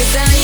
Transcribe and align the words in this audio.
Cause 0.00 0.16
I 0.16 0.39